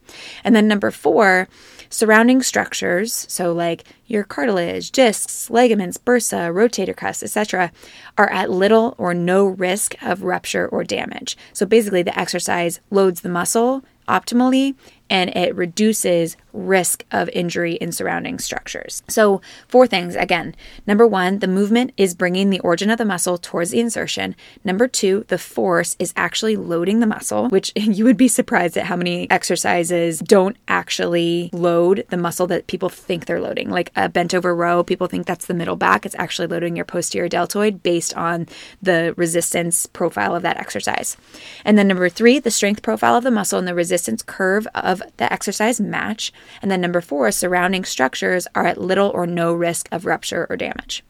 And 0.45 0.55
then 0.55 0.69
number 0.69 0.91
four, 0.91 1.49
surrounding 1.89 2.43
structures, 2.43 3.27
so 3.29 3.53
like 3.53 3.85
your 4.07 4.25
cartilage, 4.25 4.91
discs, 4.91 5.51
ligaments, 5.51 5.99
bursa, 5.99 6.53
rotator 6.53 6.97
cuffs, 6.97 7.23
etc., 7.23 7.73
are 8.19 8.31
at 8.31 8.51
little 8.51 8.95
or 8.99 9.15
no 9.15 9.47
risk 9.47 9.95
of 10.03 10.23
rupture 10.23 10.69
or 10.69 10.85
damage. 10.85 11.37
So 11.53 11.67
basically, 11.67 12.03
the 12.03 12.19
exercise 12.19 12.81
loads 12.91 13.21
the 13.21 13.29
muscle 13.29 13.83
optimally 14.09 14.75
and 15.09 15.31
it 15.37 15.55
reduces 15.55 16.37
risk 16.53 17.05
of 17.11 17.29
injury 17.31 17.75
in 17.75 17.93
surrounding 17.93 18.39
structures. 18.39 19.03
So, 19.09 19.41
four 19.69 19.87
things 19.87 20.17
again. 20.17 20.55
Number 20.87 21.07
one, 21.07 21.41
the 21.41 21.47
movement 21.49 21.93
is 21.97 22.15
bringing 22.15 22.51
the 22.51 22.61
origin 22.61 22.91
of 22.91 22.99
the 22.99 23.05
muscle 23.05 23.39
towards 23.39 23.71
the 23.71 23.81
insertion. 23.81 24.35
Number 24.65 24.89
two, 24.89 25.25
the 25.29 25.39
force 25.39 25.97
is 25.99 26.15
actually 26.17 26.57
loading 26.57 27.01
the 27.01 27.07
muscle, 27.07 27.49
which 27.49 27.73
you 27.77 28.05
would 28.05 28.17
be 28.17 28.29
surprised 28.29 28.77
at 28.77 28.87
how 28.87 28.97
many 28.97 29.31
exercises 29.31 30.19
don't 30.21 30.57
actually 30.69 31.51
load 31.53 32.07
the 32.09 32.17
muscle 32.17 32.47
that 32.47 32.67
people 32.67 32.89
think 32.89 33.27
they're 33.27 33.41
loading. 33.41 33.71
Like 33.71 33.93
a 33.95 34.09
bent 34.09 34.35
over 34.35 34.55
row, 34.55 34.83
people 34.83 35.07
think 35.07 35.27
that's 35.27 35.47
the 35.47 35.55
middle 35.55 35.77
back. 35.77 36.07
It's 36.07 36.15
actually 36.19 36.49
loading 36.49 36.77
your 36.77 36.85
posterior 36.85 37.29
deltoid 37.29 37.83
based 37.83 38.17
on 38.17 38.47
the 38.83 39.15
resistance 39.17 39.87
profile 39.87 40.35
of 40.35 40.43
that 40.43 40.57
exercise. 40.57 41.17
And 41.65 41.77
then 41.77 41.89
number 41.89 42.09
three, 42.09 42.39
the 42.39 42.51
strength 42.51 42.83
profile 42.83 43.17
of 43.17 43.25
the 43.25 43.31
muscle 43.31 43.59
and 43.59 43.69
the 43.69 43.75
resistance 43.75 44.23
curve 44.23 44.67
of 44.75 44.96
the 45.17 45.33
exercise 45.33 45.81
match. 45.81 46.33
And 46.61 46.71
then 46.71 46.81
number 46.81 47.01
four, 47.01 47.31
surrounding 47.31 47.85
structures 47.85 48.47
are 48.55 48.67
at 48.67 48.81
little 48.81 49.11
or 49.15 49.27
no 49.27 49.53
risk 49.53 49.89
of 49.93 50.07
rupture 50.07 50.47
or 50.51 50.57
damage. 50.57 51.05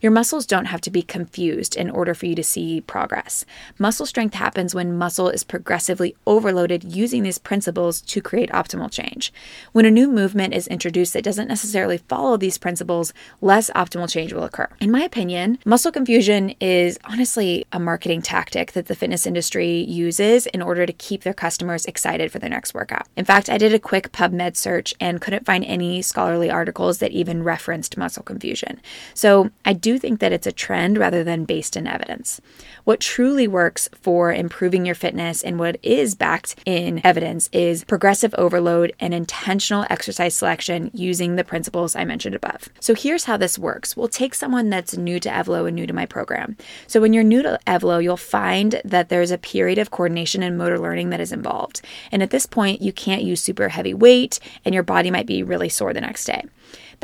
Your 0.00 0.12
muscles 0.12 0.46
don't 0.46 0.66
have 0.66 0.80
to 0.82 0.90
be 0.90 1.02
confused 1.02 1.76
in 1.76 1.90
order 1.90 2.14
for 2.14 2.26
you 2.26 2.34
to 2.34 2.42
see 2.42 2.80
progress. 2.80 3.44
Muscle 3.78 4.06
strength 4.06 4.34
happens 4.34 4.74
when 4.74 4.96
muscle 4.96 5.28
is 5.28 5.44
progressively 5.44 6.16
overloaded 6.26 6.84
using 6.84 7.22
these 7.22 7.38
principles 7.38 8.00
to 8.02 8.20
create 8.20 8.50
optimal 8.50 8.90
change. 8.90 9.32
When 9.72 9.84
a 9.84 9.90
new 9.90 10.10
movement 10.10 10.54
is 10.54 10.66
introduced 10.66 11.12
that 11.12 11.24
doesn't 11.24 11.48
necessarily 11.48 11.98
follow 11.98 12.36
these 12.36 12.58
principles, 12.58 13.12
less 13.40 13.70
optimal 13.70 14.10
change 14.10 14.32
will 14.32 14.44
occur. 14.44 14.68
In 14.80 14.90
my 14.90 15.02
opinion, 15.02 15.58
muscle 15.64 15.92
confusion 15.92 16.54
is 16.60 16.98
honestly 17.04 17.66
a 17.72 17.78
marketing 17.78 18.22
tactic 18.22 18.72
that 18.72 18.86
the 18.86 18.94
fitness 18.94 19.26
industry 19.26 19.84
uses 19.84 20.46
in 20.46 20.62
order 20.62 20.86
to 20.86 20.92
keep 20.92 21.22
their 21.22 21.34
customers 21.34 21.84
excited 21.86 22.30
for 22.30 22.38
their 22.38 22.50
next 22.50 22.74
workout. 22.74 23.06
In 23.16 23.24
fact, 23.24 23.48
I 23.48 23.58
did 23.58 23.74
a 23.74 23.78
quick 23.78 24.12
PubMed 24.12 24.56
search 24.56 24.94
and 25.00 25.20
couldn't 25.20 25.46
find 25.46 25.64
any 25.64 26.02
scholarly 26.02 26.50
articles 26.50 26.98
that 26.98 27.12
even 27.12 27.42
referenced 27.42 27.96
muscle 27.96 28.22
confusion. 28.22 28.80
So 29.14 29.50
I 29.64 29.72
do 29.72 29.98
think 29.98 30.20
that 30.20 30.32
it's 30.32 30.46
a 30.46 30.52
trend 30.52 30.98
rather 30.98 31.24
than 31.24 31.44
based 31.44 31.76
in 31.76 31.86
evidence. 31.86 32.40
What 32.84 33.00
truly 33.00 33.48
works 33.48 33.88
for 33.94 34.32
improving 34.32 34.84
your 34.84 34.94
fitness 34.94 35.42
and 35.42 35.58
what 35.58 35.78
is 35.82 36.14
backed 36.14 36.56
in 36.66 37.00
evidence 37.04 37.48
is 37.52 37.84
progressive 37.84 38.34
overload 38.36 38.92
and 39.00 39.14
intentional 39.14 39.86
exercise 39.88 40.34
selection 40.34 40.90
using 40.92 41.36
the 41.36 41.44
principles 41.44 41.96
I 41.96 42.04
mentioned 42.04 42.34
above. 42.34 42.68
So 42.80 42.94
here's 42.94 43.24
how 43.24 43.36
this 43.36 43.58
works. 43.58 43.96
We'll 43.96 44.08
take 44.08 44.34
someone 44.34 44.68
that's 44.68 44.96
new 44.96 45.18
to 45.20 45.30
Evlo 45.30 45.66
and 45.66 45.74
new 45.74 45.86
to 45.86 45.92
my 45.92 46.06
program. 46.06 46.56
So 46.86 47.00
when 47.00 47.12
you're 47.12 47.24
new 47.24 47.42
to 47.42 47.58
Evlo, 47.66 48.02
you'll 48.02 48.16
find 48.16 48.80
that 48.84 49.08
there's 49.08 49.30
a 49.30 49.38
period 49.38 49.78
of 49.78 49.90
coordination 49.90 50.42
and 50.42 50.58
motor 50.58 50.78
learning 50.78 51.10
that 51.10 51.20
is 51.20 51.32
involved. 51.32 51.80
And 52.12 52.22
at 52.22 52.30
this 52.30 52.46
point, 52.46 52.82
you 52.82 52.92
can't 52.92 53.22
use 53.22 53.40
super 53.40 53.68
heavy 53.68 53.94
weight 53.94 54.38
and 54.64 54.74
your 54.74 54.82
body 54.82 55.10
might 55.10 55.26
be 55.26 55.42
really 55.42 55.68
sore 55.68 55.94
the 55.94 56.00
next 56.00 56.24
day. 56.26 56.42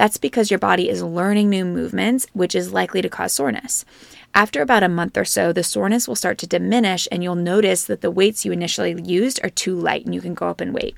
That's 0.01 0.17
because 0.17 0.51
your 0.51 0.59
body 0.59 0.89
is 0.89 1.03
learning 1.03 1.51
new 1.51 1.67
movements, 1.67 2.27
which 2.33 2.55
is 2.55 2.73
likely 2.73 3.03
to 3.03 3.11
cause 3.11 3.35
soreness. 3.35 3.85
After 4.33 4.63
about 4.63 4.85
a 4.85 4.89
month 4.89 5.19
or 5.19 5.25
so, 5.25 5.53
the 5.53 5.65
soreness 5.65 6.07
will 6.07 6.15
start 6.15 6.39
to 6.39 6.47
diminish, 6.47 7.09
and 7.11 7.23
you'll 7.23 7.35
notice 7.35 7.85
that 7.85 8.01
the 8.01 8.13
weights 8.13 8.45
you 8.45 8.53
initially 8.53 8.97
used 9.03 9.41
are 9.43 9.51
too 9.51 9.75
light 9.75 10.05
and 10.05 10.15
you 10.15 10.21
can 10.21 10.35
go 10.35 10.49
up 10.49 10.61
in 10.61 10.73
weight. 10.73 10.97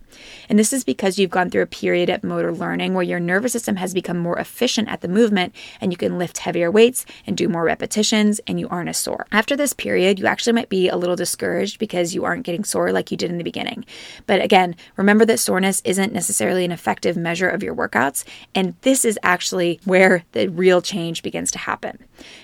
And 0.51 0.59
this 0.59 0.71
is 0.71 0.85
because 0.85 1.19
you've 1.19 1.31
gone 1.31 1.49
through 1.49 1.63
a 1.63 1.67
period 1.67 2.11
of 2.11 2.23
motor 2.23 2.53
learning 2.53 2.93
where 2.93 3.03
your 3.03 3.19
nervous 3.19 3.53
system 3.53 3.77
has 3.77 3.95
become 3.95 4.19
more 4.19 4.39
efficient 4.39 4.91
at 4.91 5.01
the 5.01 5.09
movement 5.09 5.55
and 5.81 5.93
you 5.93 5.97
can 5.97 6.19
lift 6.19 6.39
heavier 6.39 6.71
weights 6.71 7.07
and 7.27 7.35
do 7.35 7.49
more 7.49 7.65
repetitions 7.65 8.39
and 8.47 8.61
you 8.61 8.69
aren't 8.69 8.91
as 8.91 8.99
sore. 8.99 9.27
After 9.33 9.57
this 9.57 9.73
period, 9.73 10.19
you 10.19 10.27
actually 10.27 10.53
might 10.53 10.69
be 10.69 10.91
a 10.91 10.97
little 10.97 11.17
discouraged 11.17 11.79
because 11.79 12.15
you 12.15 12.25
aren't 12.25 12.45
getting 12.45 12.65
sore 12.65 12.93
like 12.93 13.11
you 13.11 13.17
did 13.17 13.31
in 13.31 13.39
the 13.39 13.45
beginning. 13.45 13.87
But 14.27 14.43
again, 14.43 14.77
remember 14.97 15.25
that 15.25 15.41
soreness 15.41 15.81
isn't 15.87 16.13
necessarily 16.13 16.67
an 16.67 16.73
effective 16.73 17.17
measure 17.17 17.49
of 17.49 17.63
your 17.63 17.75
workouts, 17.75 18.25
and 18.55 18.75
this 18.83 19.07
is 19.07 19.19
actually 19.23 19.81
where 19.85 20.25
the 20.33 20.49
real 20.49 20.83
change 20.83 21.23
begins 21.23 21.51
to 21.53 21.59
happen. 21.59 21.99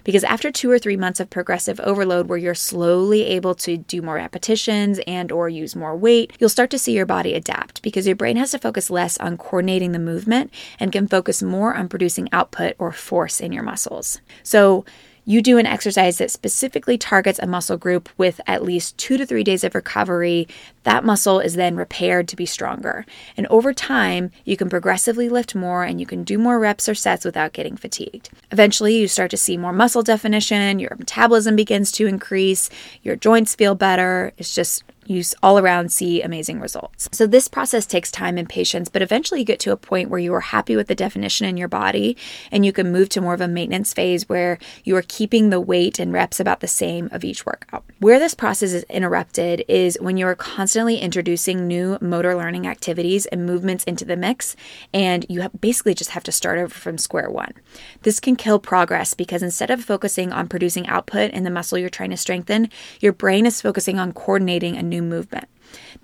Because 0.04 0.24
after 0.24 0.50
two 0.50 0.70
or 0.70 0.78
or 0.78 0.80
three 0.80 0.96
months 0.96 1.18
of 1.18 1.28
progressive 1.28 1.80
overload 1.80 2.28
where 2.28 2.38
you're 2.38 2.54
slowly 2.54 3.24
able 3.24 3.52
to 3.56 3.76
do 3.76 4.00
more 4.00 4.14
repetitions 4.14 5.00
and 5.08 5.32
or 5.32 5.48
use 5.48 5.74
more 5.74 5.96
weight, 5.96 6.32
you'll 6.38 6.48
start 6.48 6.70
to 6.70 6.78
see 6.78 6.92
your 6.92 7.04
body 7.04 7.34
adapt 7.34 7.82
because 7.82 8.06
your 8.06 8.14
brain 8.14 8.36
has 8.36 8.52
to 8.52 8.58
focus 8.58 8.90
less 8.90 9.18
on 9.18 9.36
coordinating 9.36 9.90
the 9.90 9.98
movement 9.98 10.52
and 10.78 10.92
can 10.92 11.08
focus 11.08 11.42
more 11.42 11.74
on 11.74 11.88
producing 11.88 12.28
output 12.30 12.76
or 12.78 12.92
force 12.92 13.40
in 13.40 13.50
your 13.50 13.64
muscles. 13.64 14.20
So 14.44 14.84
you 15.24 15.42
do 15.42 15.58
an 15.58 15.66
exercise 15.66 16.18
that 16.18 16.30
specifically 16.30 16.96
targets 16.96 17.38
a 17.38 17.46
muscle 17.46 17.76
group 17.76 18.08
with 18.16 18.40
at 18.46 18.62
least 18.62 18.96
two 18.96 19.18
to 19.18 19.26
three 19.26 19.44
days 19.44 19.62
of 19.64 19.74
recovery, 19.74 20.48
that 20.88 21.04
muscle 21.04 21.38
is 21.38 21.52
then 21.52 21.76
repaired 21.76 22.28
to 22.28 22.34
be 22.34 22.46
stronger. 22.46 23.04
And 23.36 23.46
over 23.48 23.74
time, 23.74 24.30
you 24.46 24.56
can 24.56 24.70
progressively 24.70 25.28
lift 25.28 25.54
more 25.54 25.84
and 25.84 26.00
you 26.00 26.06
can 26.06 26.24
do 26.24 26.38
more 26.38 26.58
reps 26.58 26.88
or 26.88 26.94
sets 26.94 27.26
without 27.26 27.52
getting 27.52 27.76
fatigued. 27.76 28.30
Eventually, 28.52 28.96
you 28.96 29.06
start 29.06 29.30
to 29.32 29.36
see 29.36 29.58
more 29.58 29.74
muscle 29.74 30.02
definition, 30.02 30.78
your 30.78 30.96
metabolism 30.98 31.56
begins 31.56 31.92
to 31.92 32.06
increase, 32.06 32.70
your 33.02 33.16
joints 33.16 33.54
feel 33.54 33.74
better. 33.74 34.32
It's 34.38 34.54
just 34.54 34.82
you 35.08 35.22
all 35.42 35.58
around 35.58 35.90
see 35.90 36.22
amazing 36.22 36.60
results. 36.60 37.08
So, 37.12 37.26
this 37.26 37.48
process 37.48 37.86
takes 37.86 38.10
time 38.10 38.38
and 38.38 38.48
patience, 38.48 38.88
but 38.88 39.02
eventually 39.02 39.40
you 39.40 39.46
get 39.46 39.60
to 39.60 39.72
a 39.72 39.76
point 39.76 40.10
where 40.10 40.20
you 40.20 40.34
are 40.34 40.40
happy 40.40 40.76
with 40.76 40.86
the 40.86 40.94
definition 40.94 41.46
in 41.46 41.56
your 41.56 41.68
body 41.68 42.16
and 42.52 42.64
you 42.64 42.72
can 42.72 42.92
move 42.92 43.08
to 43.10 43.20
more 43.20 43.34
of 43.34 43.40
a 43.40 43.48
maintenance 43.48 43.92
phase 43.92 44.28
where 44.28 44.58
you 44.84 44.96
are 44.96 45.04
keeping 45.06 45.50
the 45.50 45.60
weight 45.60 45.98
and 45.98 46.12
reps 46.12 46.40
about 46.40 46.60
the 46.60 46.68
same 46.68 47.08
of 47.10 47.24
each 47.24 47.46
workout. 47.46 47.84
Where 48.00 48.18
this 48.18 48.34
process 48.34 48.72
is 48.72 48.84
interrupted 48.84 49.64
is 49.66 49.98
when 50.00 50.16
you 50.16 50.26
are 50.26 50.34
constantly 50.34 50.77
introducing 50.86 51.66
new 51.66 51.96
motor 52.02 52.36
learning 52.36 52.66
activities 52.66 53.24
and 53.26 53.46
movements 53.46 53.84
into 53.84 54.04
the 54.04 54.16
mix, 54.16 54.56
and 54.92 55.24
you 55.30 55.48
basically 55.60 55.94
just 55.94 56.10
have 56.10 56.24
to 56.24 56.32
start 56.32 56.58
over 56.58 56.68
from 56.68 56.98
square 56.98 57.30
one. 57.30 57.54
This 58.02 58.20
can 58.20 58.36
kill 58.36 58.58
progress 58.58 59.14
because 59.14 59.42
instead 59.42 59.70
of 59.70 59.82
focusing 59.82 60.32
on 60.32 60.48
producing 60.48 60.86
output 60.86 61.30
in 61.30 61.44
the 61.44 61.50
muscle 61.50 61.78
you're 61.78 61.88
trying 61.88 62.10
to 62.10 62.16
strengthen, 62.18 62.68
your 63.00 63.14
brain 63.14 63.46
is 63.46 63.62
focusing 63.62 63.98
on 63.98 64.12
coordinating 64.12 64.76
a 64.76 64.82
new 64.82 64.98
new 65.00 65.08
movement. 65.08 65.48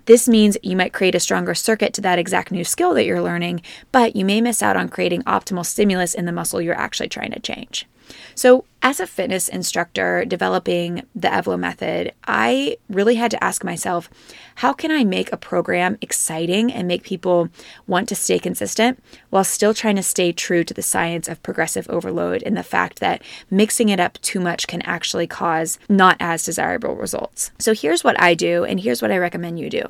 This 0.05 0.27
means 0.27 0.57
you 0.61 0.75
might 0.75 0.93
create 0.93 1.15
a 1.15 1.19
stronger 1.19 1.55
circuit 1.55 1.93
to 1.95 2.01
that 2.01 2.19
exact 2.19 2.51
new 2.51 2.63
skill 2.63 2.93
that 2.93 3.05
you're 3.05 3.21
learning, 3.21 3.61
but 3.91 4.15
you 4.15 4.23
may 4.23 4.39
miss 4.39 4.61
out 4.61 4.77
on 4.77 4.89
creating 4.89 5.23
optimal 5.23 5.65
stimulus 5.65 6.13
in 6.13 6.25
the 6.25 6.31
muscle 6.31 6.61
you're 6.61 6.79
actually 6.79 7.09
trying 7.09 7.31
to 7.31 7.39
change. 7.39 7.87
So, 8.35 8.65
as 8.81 8.99
a 8.99 9.07
fitness 9.07 9.49
instructor 9.49 10.25
developing 10.25 11.07
the 11.15 11.27
Evlo 11.27 11.57
method, 11.57 12.13
I 12.27 12.77
really 12.87 13.15
had 13.15 13.31
to 13.31 13.43
ask 13.43 13.63
myself, 13.63 14.11
how 14.55 14.73
can 14.73 14.91
I 14.91 15.03
make 15.03 15.31
a 15.31 15.37
program 15.37 15.97
exciting 16.01 16.71
and 16.71 16.87
make 16.87 17.01
people 17.01 17.49
want 17.87 18.07
to 18.09 18.15
stay 18.15 18.37
consistent 18.37 19.01
while 19.31 19.43
still 19.43 19.73
trying 19.73 19.95
to 19.95 20.03
stay 20.03 20.31
true 20.31 20.63
to 20.63 20.73
the 20.73 20.83
science 20.83 21.27
of 21.27 21.41
progressive 21.41 21.89
overload 21.89 22.43
and 22.43 22.55
the 22.55 22.61
fact 22.61 22.99
that 22.99 23.23
mixing 23.49 23.89
it 23.89 23.99
up 23.99 24.21
too 24.21 24.39
much 24.39 24.67
can 24.67 24.83
actually 24.83 25.25
cause 25.25 25.79
not 25.89 26.15
as 26.19 26.43
desirable 26.43 26.95
results? 26.95 27.49
So 27.57 27.73
here's 27.73 28.03
what 28.03 28.21
I 28.21 28.35
do, 28.35 28.65
and 28.65 28.79
here's 28.79 29.01
what 29.01 29.11
I 29.11 29.17
recommend 29.17 29.59
you 29.59 29.69
do. 29.71 29.83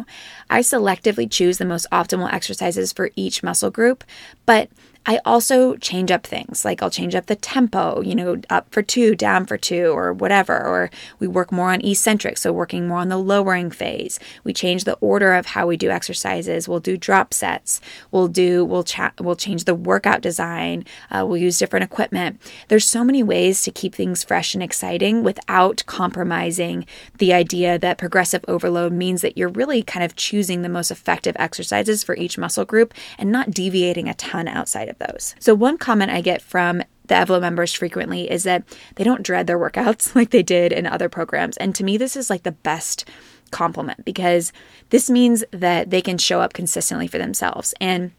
I 0.49 0.61
selectively 0.61 1.29
choose 1.29 1.57
the 1.57 1.65
most 1.65 1.85
optimal 1.91 2.31
exercises 2.31 2.93
for 2.93 3.11
each 3.17 3.43
muscle 3.43 3.71
group, 3.71 4.05
but 4.45 4.69
I 5.07 5.19
also 5.23 5.75
change 5.75 6.09
up 6.09 6.25
things, 6.25 6.65
like 6.65 6.81
I'll 6.81 6.89
change 6.89 7.13
up 7.13 7.27
the 7.27 7.35
tempo, 7.35 8.01
you 8.01 8.15
know, 8.15 8.41
up 8.49 8.67
for 8.71 8.81
two, 8.81 9.15
down 9.15 9.45
for 9.45 9.55
two, 9.55 9.87
or 9.87 10.11
whatever. 10.13 10.57
Or 10.57 10.89
we 11.19 11.27
work 11.27 11.51
more 11.51 11.71
on 11.71 11.85
eccentric, 11.85 12.37
so 12.37 12.51
working 12.51 12.87
more 12.87 12.97
on 12.97 13.09
the 13.09 13.17
lowering 13.17 13.69
phase. 13.69 14.19
We 14.43 14.51
change 14.51 14.83
the 14.83 14.97
order 15.01 15.33
of 15.33 15.45
how 15.47 15.67
we 15.67 15.77
do 15.77 15.91
exercises. 15.91 16.67
We'll 16.67 16.79
do 16.79 16.97
drop 16.97 17.33
sets. 17.33 17.81
We'll 18.09 18.27
do 18.27 18.65
we'll 18.65 18.83
chat. 18.83 19.13
We'll 19.19 19.35
change 19.35 19.65
the 19.65 19.75
workout 19.75 20.21
design. 20.21 20.85
Uh, 21.11 21.23
we'll 21.27 21.37
use 21.37 21.59
different 21.59 21.83
equipment. 21.83 22.41
There's 22.69 22.87
so 22.87 23.03
many 23.03 23.21
ways 23.21 23.61
to 23.63 23.71
keep 23.71 23.93
things 23.93 24.23
fresh 24.23 24.55
and 24.55 24.63
exciting 24.63 25.23
without 25.23 25.83
compromising 25.85 26.85
the 27.19 27.31
idea 27.31 27.77
that 27.77 27.99
progressive 27.99 28.43
overload 28.47 28.91
means 28.91 29.21
that 29.21 29.37
you're 29.37 29.49
really 29.49 29.83
kind 29.83 30.03
of 30.03 30.15
choosing 30.15 30.63
the 30.63 30.69
most 30.69 30.89
effective 30.89 31.35
exercises 31.37 32.03
for 32.03 32.15
each 32.15 32.39
muscle 32.39 32.65
group 32.65 32.93
and 33.19 33.31
not 33.31 33.51
deviating 33.51 34.09
a 34.09 34.13
ton 34.15 34.47
outside 34.47 34.89
of 34.89 34.94
of 34.99 35.07
those. 35.07 35.35
So, 35.39 35.53
one 35.55 35.77
comment 35.77 36.11
I 36.11 36.21
get 36.21 36.41
from 36.41 36.81
the 37.07 37.15
Evlo 37.15 37.39
members 37.39 37.73
frequently 37.73 38.29
is 38.29 38.43
that 38.43 38.63
they 38.95 39.03
don't 39.03 39.23
dread 39.23 39.47
their 39.47 39.59
workouts 39.59 40.15
like 40.15 40.31
they 40.31 40.43
did 40.43 40.71
in 40.71 40.85
other 40.85 41.09
programs. 41.09 41.57
And 41.57 41.75
to 41.75 41.83
me, 41.83 41.97
this 41.97 42.15
is 42.15 42.29
like 42.29 42.43
the 42.43 42.51
best 42.51 43.07
compliment 43.51 44.03
because 44.03 44.51
this 44.89 45.09
means 45.09 45.43
that 45.51 45.89
they 45.89 46.01
can 46.01 46.17
show 46.17 46.41
up 46.41 46.53
consistently 46.53 47.07
for 47.07 47.17
themselves. 47.17 47.73
And 47.79 48.11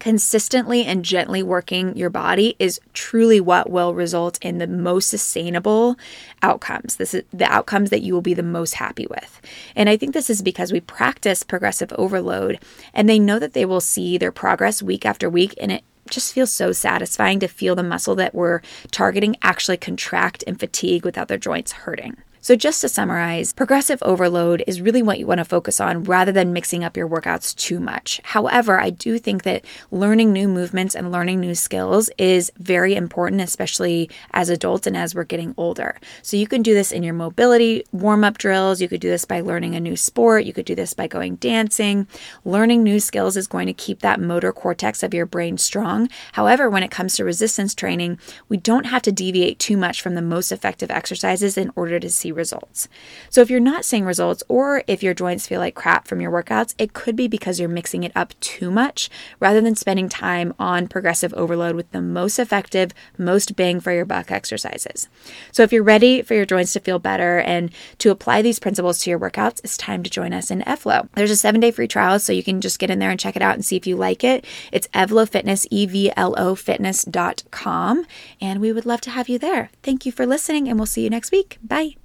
consistently 0.00 0.84
and 0.84 1.04
gently 1.04 1.42
working 1.42 1.94
your 1.96 2.10
body 2.10 2.56
is 2.58 2.80
truly 2.94 3.40
what 3.40 3.70
will 3.70 3.94
result 3.94 4.38
in 4.42 4.58
the 4.58 4.66
most 4.66 5.08
sustainable 5.08 5.96
outcomes. 6.42 6.96
This 6.96 7.14
is 7.14 7.22
the 7.32 7.44
outcomes 7.44 7.90
that 7.90 8.02
you 8.02 8.14
will 8.14 8.22
be 8.22 8.34
the 8.34 8.42
most 8.42 8.74
happy 8.74 9.06
with. 9.08 9.40
And 9.76 9.88
I 9.88 9.96
think 9.96 10.14
this 10.14 10.30
is 10.30 10.42
because 10.42 10.72
we 10.72 10.80
practice 10.80 11.42
progressive 11.42 11.92
overload 11.98 12.58
and 12.94 13.08
they 13.08 13.18
know 13.18 13.38
that 13.38 13.52
they 13.52 13.64
will 13.64 13.80
see 13.80 14.16
their 14.18 14.32
progress 14.32 14.82
week 14.82 15.04
after 15.04 15.28
week 15.28 15.54
and 15.60 15.70
it 15.70 15.84
just 16.10 16.32
feels 16.32 16.52
so 16.52 16.72
satisfying 16.72 17.40
to 17.40 17.48
feel 17.48 17.74
the 17.74 17.82
muscle 17.82 18.14
that 18.16 18.34
we're 18.34 18.60
targeting 18.90 19.36
actually 19.42 19.76
contract 19.76 20.44
and 20.46 20.58
fatigue 20.58 21.04
without 21.04 21.28
their 21.28 21.38
joints 21.38 21.72
hurting. 21.72 22.16
So, 22.44 22.56
just 22.56 22.80
to 22.80 22.88
summarize, 22.88 23.52
progressive 23.52 24.02
overload 24.02 24.64
is 24.66 24.80
really 24.80 25.00
what 25.00 25.20
you 25.20 25.28
want 25.28 25.38
to 25.38 25.44
focus 25.44 25.78
on 25.78 26.02
rather 26.02 26.32
than 26.32 26.52
mixing 26.52 26.82
up 26.82 26.96
your 26.96 27.08
workouts 27.08 27.54
too 27.54 27.78
much. 27.78 28.20
However, 28.24 28.80
I 28.80 28.90
do 28.90 29.16
think 29.16 29.44
that 29.44 29.64
learning 29.92 30.32
new 30.32 30.48
movements 30.48 30.96
and 30.96 31.12
learning 31.12 31.38
new 31.38 31.54
skills 31.54 32.10
is 32.18 32.50
very 32.58 32.96
important, 32.96 33.42
especially 33.42 34.10
as 34.32 34.48
adults 34.48 34.88
and 34.88 34.96
as 34.96 35.14
we're 35.14 35.22
getting 35.22 35.54
older. 35.56 36.00
So, 36.22 36.36
you 36.36 36.48
can 36.48 36.62
do 36.62 36.74
this 36.74 36.90
in 36.90 37.04
your 37.04 37.14
mobility 37.14 37.84
warm 37.92 38.24
up 38.24 38.38
drills. 38.38 38.80
You 38.80 38.88
could 38.88 39.00
do 39.00 39.08
this 39.08 39.24
by 39.24 39.40
learning 39.40 39.76
a 39.76 39.80
new 39.80 39.96
sport. 39.96 40.44
You 40.44 40.52
could 40.52 40.66
do 40.66 40.74
this 40.74 40.94
by 40.94 41.06
going 41.06 41.36
dancing. 41.36 42.08
Learning 42.44 42.82
new 42.82 42.98
skills 42.98 43.36
is 43.36 43.46
going 43.46 43.68
to 43.68 43.72
keep 43.72 44.00
that 44.00 44.18
motor 44.18 44.52
cortex 44.52 45.04
of 45.04 45.14
your 45.14 45.26
brain 45.26 45.58
strong. 45.58 46.08
However, 46.32 46.68
when 46.68 46.82
it 46.82 46.90
comes 46.90 47.14
to 47.14 47.24
resistance 47.24 47.72
training, 47.72 48.18
we 48.48 48.56
don't 48.56 48.86
have 48.86 49.02
to 49.02 49.12
deviate 49.12 49.60
too 49.60 49.76
much 49.76 50.02
from 50.02 50.16
the 50.16 50.22
most 50.22 50.50
effective 50.50 50.90
exercises 50.90 51.56
in 51.56 51.70
order 51.76 52.00
to 52.00 52.10
see 52.10 52.31
results. 52.32 52.88
So 53.30 53.40
if 53.40 53.50
you're 53.50 53.60
not 53.60 53.84
seeing 53.84 54.04
results 54.04 54.42
or 54.48 54.82
if 54.86 55.02
your 55.02 55.14
joints 55.14 55.46
feel 55.46 55.60
like 55.60 55.74
crap 55.74 56.06
from 56.06 56.20
your 56.20 56.30
workouts, 56.30 56.74
it 56.78 56.92
could 56.92 57.16
be 57.16 57.28
because 57.28 57.60
you're 57.60 57.68
mixing 57.68 58.04
it 58.04 58.12
up 58.14 58.38
too 58.40 58.70
much 58.70 59.10
rather 59.40 59.60
than 59.60 59.76
spending 59.76 60.08
time 60.08 60.54
on 60.58 60.88
progressive 60.88 61.34
overload 61.34 61.76
with 61.76 61.90
the 61.92 62.02
most 62.02 62.38
effective, 62.38 62.92
most 63.18 63.56
bang 63.56 63.80
for 63.80 63.92
your 63.92 64.04
buck 64.04 64.30
exercises. 64.30 65.08
So 65.50 65.62
if 65.62 65.72
you're 65.72 65.82
ready 65.82 66.22
for 66.22 66.34
your 66.34 66.46
joints 66.46 66.72
to 66.72 66.80
feel 66.80 66.98
better 66.98 67.38
and 67.40 67.70
to 67.98 68.10
apply 68.10 68.42
these 68.42 68.58
principles 68.58 68.98
to 69.00 69.10
your 69.10 69.18
workouts, 69.18 69.60
it's 69.64 69.76
time 69.76 70.02
to 70.02 70.10
join 70.10 70.32
us 70.32 70.50
in 70.50 70.60
Evlo. 70.62 71.08
There's 71.14 71.30
a 71.30 71.36
seven 71.36 71.60
day 71.60 71.70
free 71.70 71.88
trial, 71.88 72.18
so 72.18 72.32
you 72.32 72.42
can 72.42 72.60
just 72.60 72.78
get 72.78 72.90
in 72.90 72.98
there 72.98 73.10
and 73.10 73.20
check 73.20 73.36
it 73.36 73.42
out 73.42 73.54
and 73.54 73.64
see 73.64 73.76
if 73.76 73.86
you 73.86 73.96
like 73.96 74.24
it. 74.24 74.44
It's 74.70 74.88
Evlo 74.88 75.28
Fitness, 75.28 75.66
E 75.70 75.86
V 75.86 76.12
L 76.16 76.34
O 76.38 76.54
Fitness.com, 76.54 78.06
and 78.40 78.60
we 78.60 78.72
would 78.72 78.86
love 78.86 79.00
to 79.02 79.10
have 79.10 79.28
you 79.28 79.38
there. 79.38 79.70
Thank 79.82 80.06
you 80.06 80.12
for 80.12 80.26
listening, 80.26 80.68
and 80.68 80.78
we'll 80.78 80.86
see 80.86 81.04
you 81.04 81.10
next 81.10 81.32
week. 81.32 81.58
Bye. 81.62 82.01